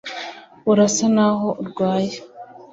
[0.71, 2.15] urasa naho urwaye